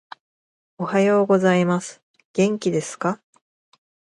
[0.79, 2.01] おはようございます。
[2.33, 3.21] 元気ですか？